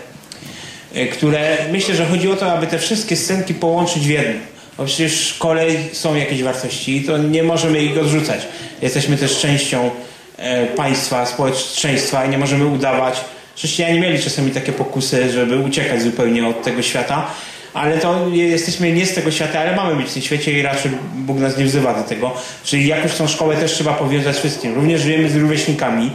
[1.13, 4.41] które myślę, że chodzi o to, aby te wszystkie scenki połączyć w jedno.
[4.79, 8.41] Bo przecież szkole są jakieś wartości i to nie możemy ich odrzucać.
[8.83, 9.91] Jesteśmy też częścią
[10.37, 13.21] e, państwa, społeczeństwa i nie możemy udawać.
[13.57, 17.27] Chrześcijanie mieli czasami takie pokusy, żeby uciekać zupełnie od tego świata,
[17.75, 20.93] ale to jesteśmy nie z tego świata, ale mamy być w tym świecie i raczej
[21.15, 22.33] Bóg nas nie wzywa do tego.
[22.65, 24.75] Czyli jakoś tą szkołę też trzeba powiązać wszystkim.
[24.75, 26.11] Również żyjemy z rówieśnikami,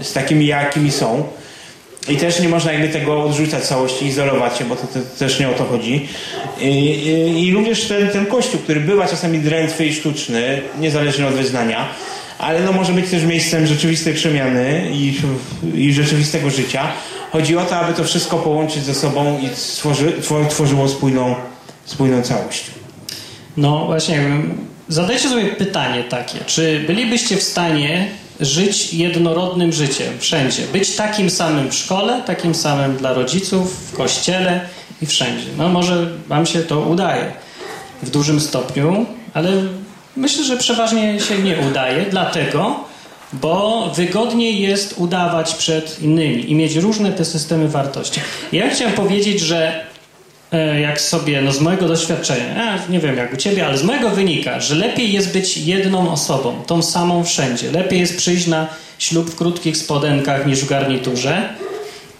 [0.00, 1.28] z takimi jakimi są.
[2.08, 5.48] I też nie można jakby tego odrzucać całości, izolować się, bo to, to też nie
[5.48, 6.08] o to chodzi.
[6.60, 11.34] I, i, i również ten, ten kościół, który bywa czasami drętwy i sztuczny, niezależnie od
[11.34, 11.88] wyznania,
[12.38, 15.14] ale no może być też miejscem rzeczywistej przemiany i,
[15.74, 16.92] i rzeczywistego życia.
[17.32, 20.12] Chodzi o to, aby to wszystko połączyć ze sobą i stworzy,
[20.50, 21.34] tworzyło spójną,
[21.84, 22.64] spójną całość.
[23.56, 24.30] No właśnie,
[24.88, 28.08] zadajcie sobie pytanie takie, czy bylibyście w stanie
[28.42, 30.62] żyć jednorodnym życiem wszędzie.
[30.72, 34.60] Być takim samym w szkole, takim samym dla rodziców, w kościele
[35.02, 35.46] i wszędzie.
[35.58, 37.32] No może wam się to udaje
[38.02, 39.50] w dużym stopniu, ale
[40.16, 42.84] myślę, że przeważnie się nie udaje, dlatego,
[43.32, 48.20] bo wygodniej jest udawać przed innymi i mieć różne te systemy wartości.
[48.52, 49.91] Ja chciałem powiedzieć, że
[50.80, 54.60] jak sobie, no z mojego doświadczenia, nie wiem jak u ciebie, ale z mojego wynika,
[54.60, 57.70] że lepiej jest być jedną osobą, tą samą wszędzie.
[57.72, 61.48] Lepiej jest przyjść na ślub w krótkich spodenkach niż w garniturze.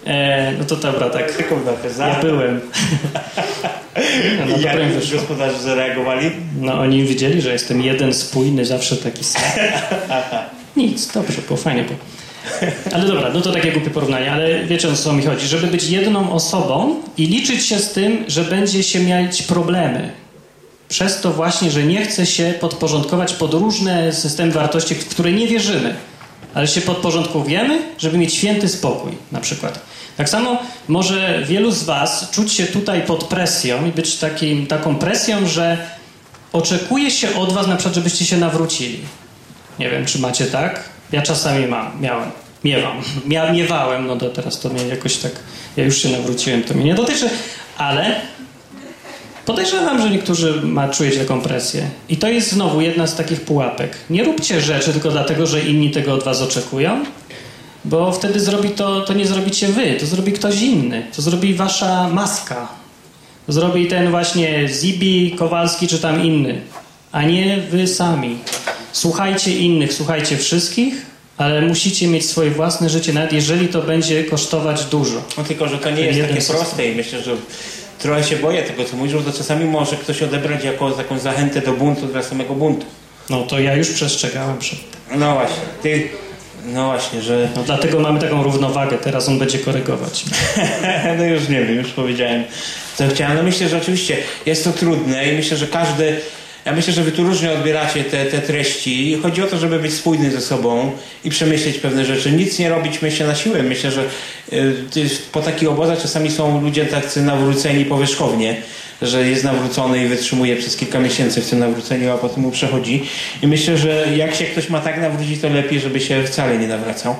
[0.07, 1.33] E, no to dobra, tak.
[2.14, 2.61] Ja byłem.
[4.49, 4.77] no, Jak
[5.12, 6.31] gospodarze zareagowali?
[6.61, 9.42] No oni widzieli, że jestem jeden spójny, zawsze taki sam.
[10.77, 11.99] Nic, dobrze, było fajnie było.
[12.92, 15.46] Ale dobra, no to takie głupie porównanie, ale wiecie o co mi chodzi.
[15.46, 20.12] Żeby być jedną osobą i liczyć się z tym, że będzie się mieć problemy.
[20.88, 25.46] Przez to właśnie, że nie chce się podporządkować pod różne systemy wartości, w które nie
[25.46, 25.94] wierzymy.
[26.55, 29.81] Ale się podporządkujemy, żeby mieć święty spokój na przykład.
[30.16, 34.96] Tak samo może wielu z Was czuć się tutaj pod presją i być takim, taką
[34.96, 35.76] presją, że
[36.52, 38.98] oczekuje się od Was na przykład, żebyście się nawrócili.
[39.78, 40.91] Nie wiem, czy macie tak?
[41.12, 42.31] Ja czasami mam, miałem,
[42.64, 42.96] miewam,
[43.27, 45.33] Mia, miewałem, no to teraz to mnie jakoś tak,
[45.77, 47.31] ja już się nawróciłem, to mnie nie dotyczy,
[47.79, 48.20] ale
[49.46, 51.83] podejrzewam, że niektórzy ma, czujecie taką presję.
[52.09, 53.96] I to jest znowu jedna z takich pułapek.
[54.11, 57.05] Nie róbcie rzeczy tylko dlatego, że inni tego od was oczekują,
[57.85, 62.09] bo wtedy zrobi to, to nie zrobicie wy, to zrobi ktoś inny, to zrobi wasza
[62.09, 62.68] maska,
[63.48, 66.61] zrobi ten właśnie Zibi, Kowalski czy tam inny,
[67.12, 68.38] a nie wy sami.
[68.92, 70.94] Słuchajcie innych, słuchajcie wszystkich,
[71.37, 75.22] ale musicie mieć swoje własne życie, nawet jeżeli to będzie kosztować dużo.
[75.38, 76.57] No tylko, że to nie jest takie system.
[76.57, 77.37] proste i myślę, że
[77.98, 81.61] trochę się boję tego, co mówisz, bo to czasami może ktoś odebrać jako taką zachętę
[81.61, 82.87] do buntu, dla samego buntu.
[83.31, 85.20] No to ja już przestrzegałem przed tym.
[85.20, 85.62] No właśnie.
[85.83, 86.09] Ty,
[86.66, 87.48] no właśnie, że...
[87.57, 90.24] No dlatego mamy taką równowagę, teraz on będzie korygować.
[91.18, 92.44] no już nie wiem, już powiedziałem,
[92.96, 93.37] co chciałem.
[93.37, 96.20] No myślę, że oczywiście jest to trudne i myślę, że każdy
[96.66, 99.18] ja myślę, że wy tu różnie odbieracie te, te treści.
[99.22, 100.92] Chodzi o to, żeby być spójny ze sobą
[101.25, 102.33] i przemyśleć pewne rzeczy.
[102.33, 103.62] Nic nie robić, myślę, na siłę.
[103.62, 104.05] Myślę, że
[104.53, 108.57] y, po takich obozach czasami są ludzie tacy nawróceni powierzchownie,
[109.03, 113.05] że jest nawrócony i wytrzymuje przez kilka miesięcy w tym nawróceniu, a potem mu przechodzi.
[113.42, 116.68] I myślę, że jak się ktoś ma tak nawrócić, to lepiej, żeby się wcale nie
[116.68, 117.16] nawracał.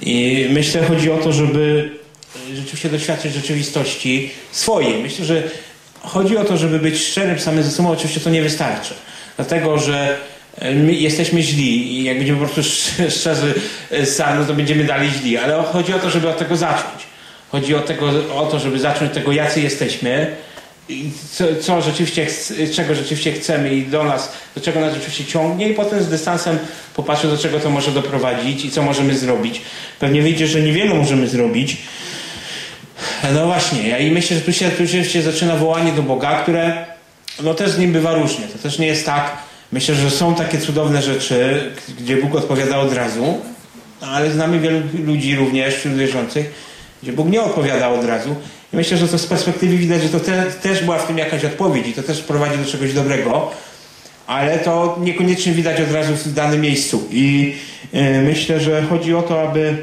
[0.00, 1.90] I myślę, chodzi o to, żeby
[2.54, 5.02] rzeczywiście doświadczyć rzeczywistości swojej.
[5.02, 5.42] Myślę, że
[6.02, 8.94] chodzi o to, żeby być szczerym samym ze sobą, oczywiście to nie wystarczy.
[9.36, 10.16] Dlatego, że
[10.58, 12.70] e, my jesteśmy źli i jak będziemy po prostu
[13.10, 13.54] szczerzy
[13.90, 15.38] e, sami, no to będziemy dalej źli.
[15.38, 17.02] Ale chodzi o to, żeby od tego zacząć.
[17.50, 20.36] Chodzi o, tego, o to, żeby zacząć od tego, jacy jesteśmy,
[21.32, 22.26] co, co rzeczywiście,
[22.74, 26.58] czego rzeczywiście chcemy i do nas, do czego nas rzeczywiście ciągnie i potem z dystansem
[26.94, 29.62] popatrzeć, do czego to może doprowadzić i co możemy zrobić.
[30.00, 31.76] Pewnie wyjdzie, że niewiele możemy zrobić,
[33.34, 36.86] no właśnie, ja i myślę, że tu się, tu się zaczyna wołanie do Boga, które
[37.42, 38.46] no też z nim bywa różnie.
[38.46, 39.36] To też nie jest tak.
[39.72, 43.40] Myślę, że są takie cudowne rzeczy, gdzie Bóg odpowiada od razu,
[44.00, 46.54] ale znamy wielu ludzi również wśród wierzących,
[47.02, 48.36] gdzie Bóg nie odpowiada od razu.
[48.72, 51.44] I myślę, że to z perspektywy widać, że to te, też była w tym jakaś
[51.44, 53.50] odpowiedź i to też prowadzi do czegoś dobrego,
[54.26, 57.08] ale to niekoniecznie widać od razu w danym miejscu.
[57.10, 57.54] I
[57.92, 59.82] yy, myślę, że chodzi o to, aby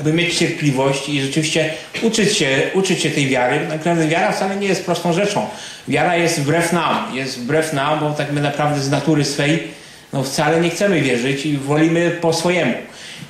[0.00, 1.70] aby mieć cierpliwość i rzeczywiście
[2.02, 3.68] uczyć się, uczyć się tej wiary.
[3.68, 5.46] Naprawdę wiara wcale nie jest prostą rzeczą.
[5.88, 9.68] Wiara jest wbrew nam, jest wbrew nam, bo tak my naprawdę z natury swej
[10.12, 12.74] no wcale nie chcemy wierzyć i wolimy po swojemu.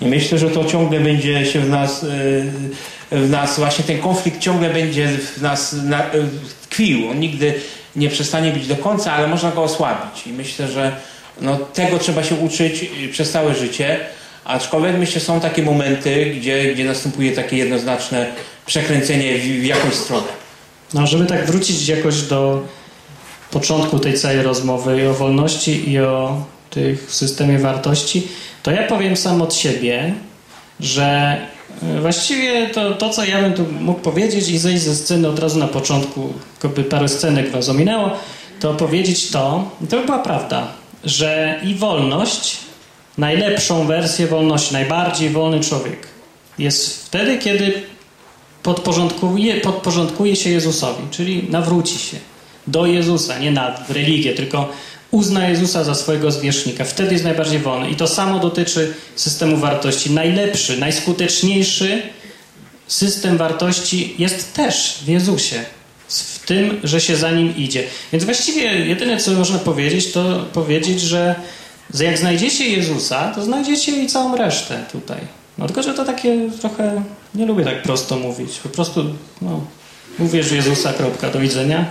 [0.00, 2.04] I myślę, że to ciągle będzie się w nas,
[3.12, 5.76] e, w nas właśnie ten konflikt ciągle będzie w nas
[6.62, 7.11] tkwił.
[7.11, 7.54] On nigdy
[7.96, 10.26] nie przestanie być do końca, ale można go osłabić.
[10.26, 10.96] I myślę, że
[11.40, 14.00] no, tego trzeba się uczyć przez całe życie.
[14.44, 18.26] Aczkolwiek myślę, są takie momenty, gdzie, gdzie następuje takie jednoznaczne
[18.66, 20.26] przekręcenie w, w jakąś stronę.
[20.94, 22.62] No, żeby tak wrócić jakoś do
[23.50, 28.29] początku tej całej rozmowy i o wolności i o tych systemie wartości,
[28.62, 30.14] to ja powiem sam od siebie,
[30.81, 31.37] że
[31.83, 35.38] e, właściwie to, to co ja bym tu mógł powiedzieć i zejść ze sceny od
[35.38, 36.33] razu na początku,
[36.76, 38.11] by parę scenek was ominęło,
[38.61, 40.68] to powiedzieć to, to by była prawda,
[41.05, 42.59] że i wolność,
[43.20, 46.06] najlepszą wersję wolności, najbardziej wolny człowiek
[46.59, 47.83] jest wtedy, kiedy
[48.62, 52.16] podporządkuje, podporządkuje się Jezusowi, czyli nawróci się
[52.66, 54.68] do Jezusa, nie na religię, tylko
[55.11, 56.85] uzna Jezusa za swojego zwierzchnika.
[56.85, 57.90] Wtedy jest najbardziej wolny.
[57.90, 60.11] I to samo dotyczy systemu wartości.
[60.11, 62.02] Najlepszy, najskuteczniejszy
[62.87, 65.64] system wartości jest też w Jezusie.
[66.09, 67.85] W tym, że się za nim idzie.
[68.12, 71.35] Więc właściwie jedyne, co można powiedzieć, to powiedzieć, że
[71.98, 75.18] jak znajdziecie Jezusa, to znajdziecie i całą resztę tutaj.
[75.59, 77.03] No tylko, że to takie trochę,
[77.35, 78.59] nie lubię tak prosto mówić.
[78.59, 79.05] Po prostu,
[79.42, 79.61] no,
[80.18, 81.85] uwierz Jezusa, kropka, do widzenia.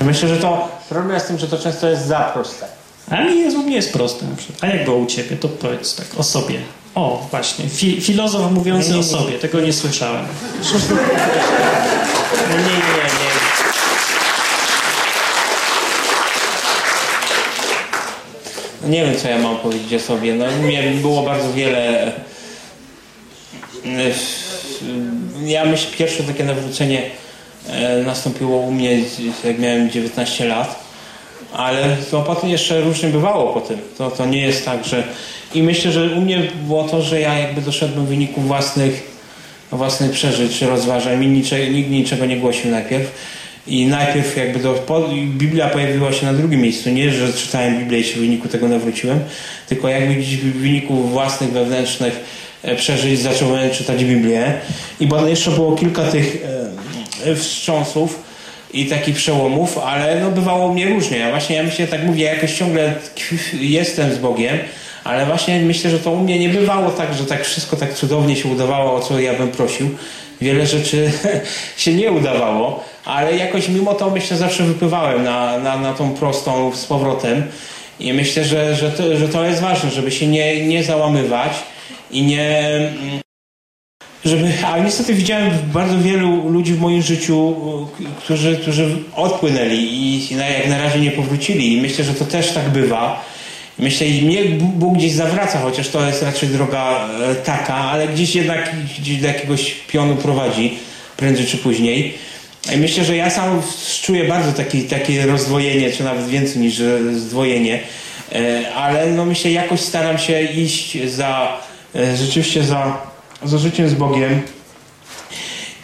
[0.00, 2.66] Myślę, że to problem jest w tym, że to często jest za proste.
[3.10, 4.64] A mi Jezus nie jest prosty na przykład.
[4.64, 6.58] A jak było u Ciebie, to powiedz tak, o sobie.
[6.94, 9.08] O, właśnie, Fi filozof mówiący Nie, nie, o nie.
[9.08, 10.24] sobie, tego nie słyszałem.
[12.50, 13.06] Nie, nie, nie.
[18.64, 20.34] No Nie wiem, co ja mam powiedzieć o sobie.
[20.34, 20.44] No,
[21.02, 22.06] było bardzo wiele.
[22.06, 22.12] e,
[25.44, 27.02] Ja myślę, pierwsze takie nawrócenie
[27.68, 28.98] e, nastąpiło u mnie,
[29.44, 30.86] jak miałem 19 lat.
[31.52, 33.78] Ale to potem jeszcze różnie bywało po tym.
[33.98, 35.02] To, to nie jest tak, że...
[35.54, 39.10] I myślę, że u mnie było to, że ja jakby doszedłem w wyniku własnych,
[39.72, 41.18] własnych przeżyć, rozważań.
[41.18, 43.10] Mi niczego, nikt niczego nie głosił najpierw.
[43.68, 46.90] I najpierw jakby do, po, Biblia pojawiła się na drugim miejscu.
[46.90, 49.20] Nie, że czytałem Biblię i się w wyniku tego nawróciłem,
[49.68, 52.20] tylko jakby w wyniku własnych wewnętrznych
[52.62, 54.52] e, przeżyć zacząłem czytać Biblię.
[55.00, 56.44] I jeszcze było kilka tych
[57.24, 58.22] e, wstrząsów
[58.72, 61.18] i takich przełomów, ale no bywało mnie różnie.
[61.18, 62.94] Ja właśnie ja myślę, tak mówię, jakoś ciągle
[63.60, 64.58] jestem z Bogiem,
[65.04, 68.36] ale właśnie myślę, że to u mnie nie bywało tak, że tak wszystko tak cudownie
[68.36, 69.90] się udawało, o co ja bym prosił.
[70.40, 71.12] Wiele rzeczy
[71.76, 76.74] się nie udawało, ale jakoś mimo to myślę zawsze wypływałem na, na, na tą prostą
[76.74, 77.42] z powrotem
[78.00, 81.52] i myślę, że, że, to, że to jest ważne, żeby się nie, nie załamywać
[82.10, 83.20] i nie, mm,
[84.24, 87.54] żeby, a niestety widziałem bardzo wielu ludzi w moim życiu,
[88.00, 91.72] y, którzy, którzy odpłynęli i jak na razie nie powrócili.
[91.72, 93.24] I myślę, że to też tak bywa.
[93.78, 98.34] Myślę, i mnie Bóg gdzieś zawraca, chociaż to jest raczej droga e, taka, ale gdzieś
[98.34, 100.78] jednak gdzieś do jakiegoś pionu prowadzi,
[101.16, 102.14] prędzej czy później.
[102.74, 103.62] I myślę, że ja sam
[104.02, 107.80] czuję bardzo taki, takie rozdwojenie, czy nawet więcej niż e, zdwojenie,
[108.32, 111.60] E, ale no myślę, jakoś staram się iść za,
[112.14, 112.98] rzeczywiście za,
[113.44, 114.42] za życiem z Bogiem.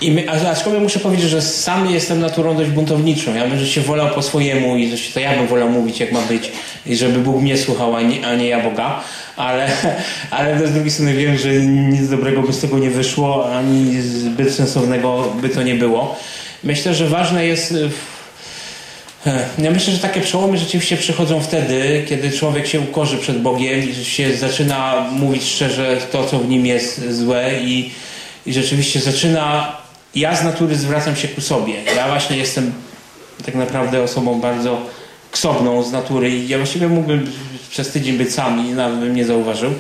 [0.03, 3.35] I my, a- aczkolwiek muszę powiedzieć, że sam jestem naturą dość buntowniczą.
[3.35, 6.53] Ja bym się wolał po swojemu i to ja bym wolał mówić, jak ma być,
[6.87, 9.01] i żeby Bóg mnie słuchał, a nie, a nie ja Boga.
[9.37, 9.69] Ale,
[10.31, 14.55] ale z drugiej strony wiem, że nic dobrego by z tego nie wyszło, ani zbyt
[14.55, 16.17] sensownego by to nie było.
[16.65, 17.73] Myślę, że ważne jest.
[17.73, 17.91] y,
[19.59, 24.05] Ja myślę, że takie przełomy rzeczywiście przychodzą wtedy, kiedy człowiek się ukorzy przed Bogiem i
[24.05, 27.91] się zaczyna mówić szczerze to, co w nim jest złe i,
[28.47, 29.82] i rzeczywiście zaczyna.
[30.15, 31.75] Ja z natury zwracam się ku sobie.
[31.97, 32.73] Ja właśnie jestem
[33.47, 34.81] tak naprawdę osobą bardzo
[35.31, 37.33] ksobną z natury i ja właściwie mógłbym
[37.71, 39.75] przez tydzień być sam i nawet bym nie zauważył,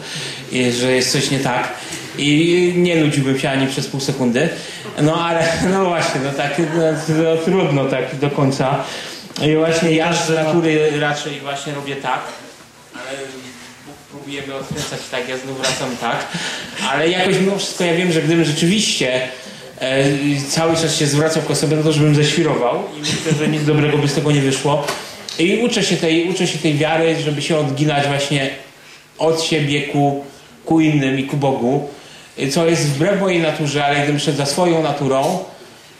[0.80, 1.68] że jest coś nie tak
[2.18, 4.48] i nie nudziłbym się ani przez pół sekundy.
[5.02, 8.84] No ale no właśnie, no tak no, no, trudno tak do końca.
[9.42, 12.20] I właśnie ja z natury raczej właśnie robię tak,
[12.94, 13.18] ale
[13.86, 16.26] Bóg próbuje mnie odkręcać tak, ja znów wracam tak,
[16.90, 19.28] ale jakoś mimo wszystko ja wiem, że gdybym rzeczywiście
[19.82, 20.04] e,
[20.48, 23.98] cały czas się zwracał ku sobie, no to żebym ześwirował i myślę, że nic dobrego
[23.98, 24.86] by z tego nie wyszło.
[25.38, 28.50] I uczę się tej, uczę się tej wiary, żeby się odginać właśnie
[29.18, 30.24] od siebie ku,
[30.64, 31.88] ku innym i ku Bogu,
[32.50, 35.38] co jest wbrew mojej naturze, ale gdybym szedł za swoją naturą,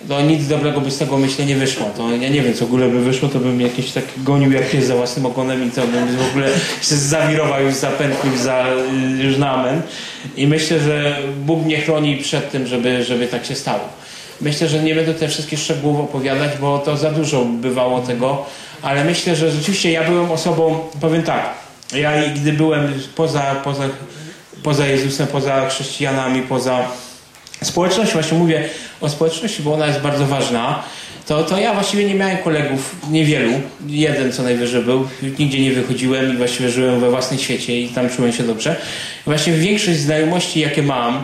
[0.09, 1.87] to nic dobrego by z tego myślę nie wyszło.
[1.97, 4.71] To ja nie wiem, co w ogóle by wyszło, to bym jakiś tak gonił jak
[4.71, 6.49] pies za własnym ogonem i to bym w ogóle
[6.83, 8.67] się zawirował już zapętlił za
[9.21, 9.83] y, już na amen.
[10.37, 13.85] I myślę, że Bóg mnie chroni przed tym, żeby, żeby tak się stało.
[14.41, 18.47] Myślę, że nie będę te wszystkie szczegółów opowiadać, bo to za dużo bywało tego,
[18.83, 21.55] ale myślę, że rzeczywiście ja byłem osobą, powiem tak,
[21.95, 23.85] ja gdy byłem poza, poza,
[24.63, 26.89] poza Jezusem, poza chrześcijanami, poza
[27.63, 28.69] społecznością, właśnie mówię
[29.01, 30.83] o społeczności, bo ona jest bardzo ważna,
[31.27, 33.53] to, to ja właściwie nie miałem kolegów, niewielu,
[33.87, 35.09] jeden co najwyżej był,
[35.39, 38.77] nigdzie nie wychodziłem i właściwie żyłem we własnym świecie i tam czułem się dobrze.
[39.25, 41.23] Właśnie większość znajomości, jakie mam,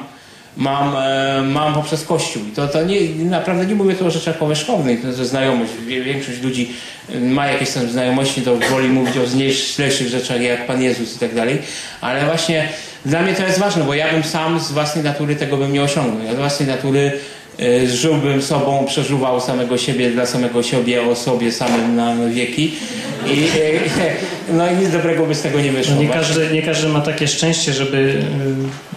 [0.59, 2.43] mam, e, mam poprzez Kościół.
[2.43, 5.73] I to, to nie, naprawdę nie mówię tu o rzeczach powierzchownych, to znajomość.
[5.87, 6.73] Większość ludzi
[7.15, 11.19] e, ma jakieś tam znajomości, to woli mówić o znieślejszych rzeczach jak Pan Jezus i
[11.19, 11.59] tak dalej.
[12.01, 12.69] Ale właśnie
[13.07, 15.83] dla mnie to jest ważne, bo ja bym sam z własnej natury tego bym nie
[15.83, 16.27] osiągnął.
[16.27, 17.13] Ja z własnej natury
[17.87, 22.73] żyłbym sobą, przeżuwał samego siebie dla samego siebie, o sobie samym na wieki.
[23.27, 23.49] I,
[24.49, 25.95] e, no i nic dobrego by z tego nie wyszło.
[25.95, 28.23] No nie, każdy, nie każdy ma takie szczęście, żeby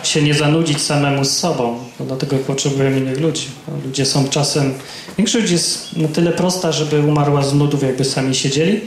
[0.03, 1.79] y, się nie zanudzić samemu z sobą.
[1.99, 3.47] Dlatego potrzebujemy innych ludzi.
[3.67, 4.73] No, ludzie są czasem...
[5.17, 8.81] Większość jest na tyle prosta, żeby umarła z nudów, jakby sami siedzieli.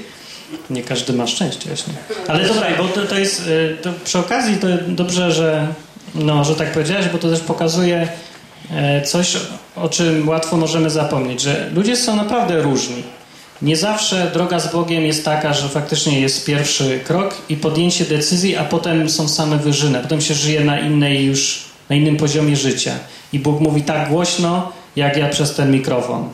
[0.71, 1.93] Nie każdy ma szczęście właśnie.
[2.29, 3.43] Ale dobra, bo to, to jest...
[3.83, 5.69] To przy okazji to dobrze, że,
[6.15, 8.09] no, że tak powiedziałeś, bo to też pokazuje e,
[9.05, 9.37] coś,
[9.77, 13.03] o czym łatwo możemy zapomnieć, że ludzie są naprawdę różni.
[13.63, 18.57] Nie zawsze droga z Bogiem jest taka, że faktycznie jest pierwszy krok i podjęcie decyzji,
[18.57, 19.99] a potem są same wyżyny.
[20.01, 22.93] Potem się żyje na innej już, na innym poziomie życia.
[23.33, 26.29] I Bóg mówi tak głośno, jak ja przez ten mikrofon.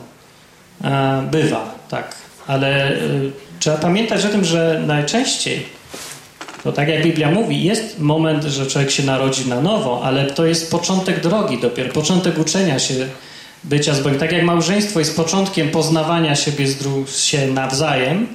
[0.83, 2.15] E, Bywa, tak.
[2.47, 5.65] Ale y, trzeba pamiętać o tym, że najczęściej,
[6.63, 10.45] to tak jak Biblia mówi, jest moment, że człowiek się narodzi na nowo, ale to
[10.45, 12.93] jest początek drogi dopiero, początek uczenia się
[13.63, 14.19] bycia z Bogiem.
[14.19, 18.27] Tak jak małżeństwo jest początkiem poznawania siebie z dru- się nawzajem,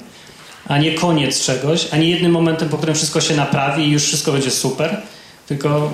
[0.67, 4.03] a nie koniec czegoś, a nie jednym momentem, po którym wszystko się naprawi i już
[4.03, 5.01] wszystko będzie super,
[5.47, 5.89] tylko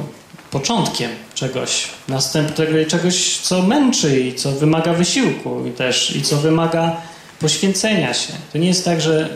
[0.52, 6.96] początkiem czegoś następnego, czegoś, co męczy i co wymaga wysiłku i też i co wymaga
[7.40, 8.34] poświęcenia się.
[8.54, 9.30] To nie jest tak, że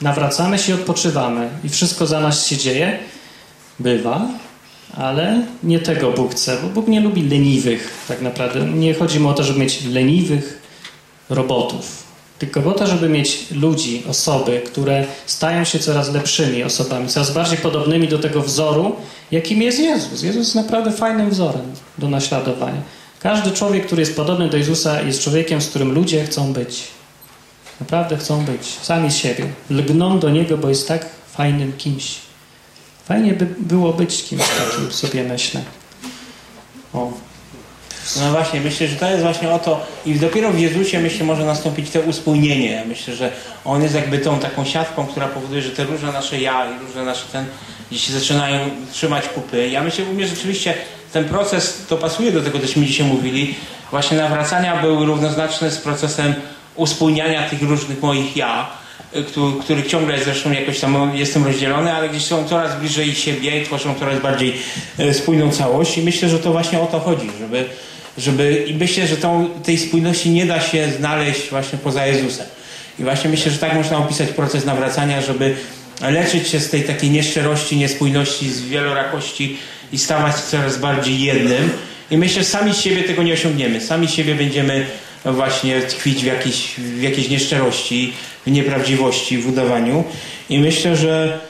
[0.00, 2.98] nawracamy się i odpoczywamy i wszystko za nas się dzieje.
[3.78, 4.28] Bywa,
[4.96, 8.60] ale nie tego Bóg chce, bo Bóg nie lubi leniwych tak naprawdę.
[8.60, 10.62] Nie chodzi mu o to, żeby mieć leniwych
[11.30, 12.02] robotów,
[12.38, 17.58] tylko o to, żeby mieć ludzi, osoby, które stają się coraz lepszymi osobami, coraz bardziej
[17.58, 18.96] podobnymi do tego wzoru,
[19.30, 20.22] jakim jest Jezus.
[20.22, 22.82] Jezus jest naprawdę fajnym wzorem do naśladowania.
[23.20, 26.99] Każdy człowiek, który jest podobny do Jezusa, jest człowiekiem, z którym ludzie chcą być.
[27.80, 29.46] Naprawdę chcą być, sami z siebie.
[29.70, 32.14] Lgną do Niego, bo jest tak fajnym kimś.
[33.04, 35.60] Fajnie by było być kimś takim, sobie myślę.
[36.94, 37.12] O,
[38.16, 41.44] No właśnie, myślę, że to jest właśnie o to i dopiero w Jezusie myślę może
[41.44, 42.84] nastąpić to uspójnienie.
[42.88, 43.32] Myślę, że
[43.64, 47.04] On jest jakby tą taką siatką, która powoduje, że te różne nasze ja i różne
[47.04, 47.46] nasze ten
[47.90, 49.68] gdzieś się zaczynają trzymać kupy.
[49.68, 50.74] Ja myślę, mnie rzeczywiście
[51.12, 53.54] ten proces, to pasuje do tego, cośmy dzisiaj mówili,
[53.90, 56.34] właśnie nawracania był równoznaczny z procesem
[56.80, 58.70] uspójniania tych różnych moich ja,
[59.16, 63.60] y, któ- których ciągle zresztą jakoś tam jestem rozdzielony, ale gdzieś są coraz bliżej siebie
[63.62, 64.54] i tworzą coraz bardziej
[65.00, 67.64] y, spójną całość i myślę, że to właśnie o to chodzi, żeby,
[68.18, 72.46] żeby i myślę, że tą, tej spójności nie da się znaleźć właśnie poza Jezusem.
[72.98, 75.54] I właśnie myślę, że tak można opisać proces nawracania, żeby
[76.00, 79.56] leczyć się z tej takiej nieszczerości, niespójności, z wielorakości
[79.92, 81.70] i stawać coraz bardziej jednym.
[82.10, 83.80] I myślę, że sami z siebie tego nie osiągniemy.
[83.80, 84.86] Sami z siebie będziemy
[85.24, 88.12] właśnie tkwić w jakiejś, w jakiejś nieszczerości,
[88.46, 90.04] w nieprawdziwości, w udawaniu.
[90.48, 91.40] I myślę, że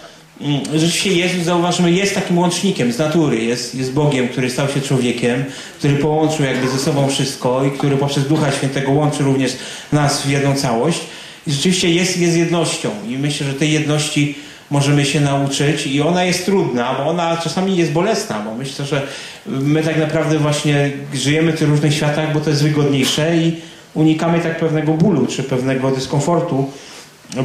[0.41, 3.45] mm, rzeczywiście Jezus, zauważymy, jest takim łącznikiem z natury.
[3.45, 5.45] Jest, jest Bogiem, który stał się człowiekiem,
[5.79, 9.53] który połączył jakby ze sobą wszystko i który poprzez Ducha Świętego łączy również
[9.93, 11.01] nas w jedną całość.
[11.47, 12.91] I rzeczywiście jest, jest jednością.
[13.09, 14.35] I myślę, że tej jedności
[14.71, 19.07] możemy się nauczyć i ona jest trudna, bo ona czasami jest bolesna, bo myślę, że
[19.47, 23.57] my tak naprawdę właśnie żyjemy w tych różnych światach, bo to jest wygodniejsze i
[23.95, 26.71] unikamy tak pewnego bólu czy pewnego dyskomfortu,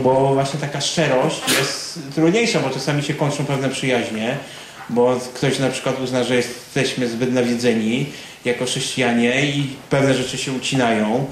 [0.04, 4.38] bo właśnie taka szczerość jest trudniejsza, bo czasami się kończą pewne przyjaźnie,
[4.90, 8.06] bo ktoś na przykład uzna, że jesteśmy zbyt nawiedzeni
[8.46, 11.26] jako chrześcijanie i pewne rzeczy się ucinają.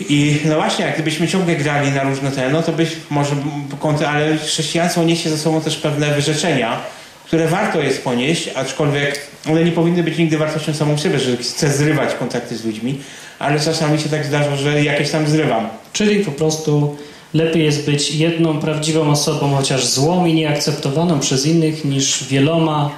[0.00, 3.36] I no właśnie, jak gdybyśmy ciągle grali na różne te, no to być może
[3.80, 6.80] kąty, ale chrześcijaństwo niesie ze sobą też pewne wyrzeczenia,
[7.24, 9.20] które warto jest ponieść, aczkolwiek
[9.50, 13.00] one nie powinny być nigdy wartością samą w sobie, że chcę zrywać kontakty z ludźmi,
[13.38, 15.68] ale czasami się tak zdarza, że jakieś tam zrywam.
[15.92, 16.96] Czyli po prostu
[17.34, 22.90] lepiej jest być jedną prawdziwą osobą, chociaż złą i nieakceptowaną przez innych, niż wieloma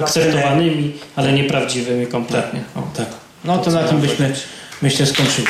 [0.00, 2.60] akceptowanymi, ale nieprawdziwymi kompletnie.
[2.76, 2.82] O.
[2.96, 3.06] Tak.
[3.44, 4.32] No to na tym byśmy,
[4.82, 5.46] myślę, skończyli.